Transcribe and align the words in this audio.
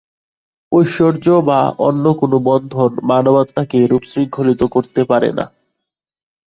ঐশ্বর্য 0.71 1.25
বা 1.47 1.59
অন্য 1.87 2.05
কোন 2.19 2.31
বন্ধন 2.47 2.91
মানবাত্মাকে 3.09 3.75
এরূপ 3.81 4.03
শৃঙ্খলিত 4.11 4.61
করিতে 4.73 5.01
পারে 5.05 5.29
না। 5.37 5.45